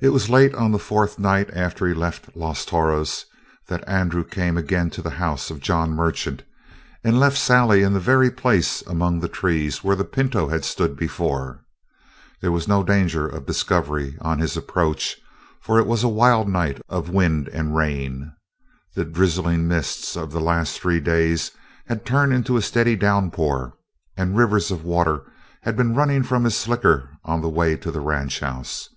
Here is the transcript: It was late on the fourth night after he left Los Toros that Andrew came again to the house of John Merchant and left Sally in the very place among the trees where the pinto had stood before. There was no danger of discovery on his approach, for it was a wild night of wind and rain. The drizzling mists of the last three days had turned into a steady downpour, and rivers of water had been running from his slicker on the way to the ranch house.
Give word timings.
It 0.00 0.08
was 0.08 0.28
late 0.28 0.52
on 0.56 0.72
the 0.72 0.80
fourth 0.80 1.16
night 1.16 1.48
after 1.52 1.86
he 1.86 1.94
left 1.94 2.34
Los 2.36 2.64
Toros 2.64 3.24
that 3.68 3.88
Andrew 3.88 4.24
came 4.24 4.56
again 4.56 4.90
to 4.90 5.00
the 5.00 5.10
house 5.22 5.48
of 5.48 5.60
John 5.60 5.90
Merchant 5.92 6.42
and 7.04 7.20
left 7.20 7.38
Sally 7.38 7.84
in 7.84 7.92
the 7.92 8.00
very 8.00 8.32
place 8.32 8.82
among 8.82 9.20
the 9.20 9.28
trees 9.28 9.84
where 9.84 9.94
the 9.94 10.04
pinto 10.04 10.48
had 10.48 10.64
stood 10.64 10.96
before. 10.96 11.64
There 12.40 12.50
was 12.50 12.66
no 12.66 12.82
danger 12.82 13.28
of 13.28 13.46
discovery 13.46 14.16
on 14.20 14.40
his 14.40 14.56
approach, 14.56 15.20
for 15.60 15.78
it 15.78 15.86
was 15.86 16.02
a 16.02 16.08
wild 16.08 16.48
night 16.48 16.82
of 16.88 17.10
wind 17.10 17.46
and 17.50 17.76
rain. 17.76 18.34
The 18.96 19.04
drizzling 19.04 19.68
mists 19.68 20.16
of 20.16 20.32
the 20.32 20.40
last 20.40 20.80
three 20.80 20.98
days 20.98 21.52
had 21.86 22.04
turned 22.04 22.32
into 22.32 22.56
a 22.56 22.60
steady 22.62 22.96
downpour, 22.96 23.74
and 24.16 24.36
rivers 24.36 24.72
of 24.72 24.82
water 24.82 25.22
had 25.62 25.76
been 25.76 25.94
running 25.94 26.24
from 26.24 26.42
his 26.42 26.56
slicker 26.56 27.10
on 27.24 27.40
the 27.40 27.48
way 27.48 27.76
to 27.76 27.92
the 27.92 28.00
ranch 28.00 28.40
house. 28.40 28.88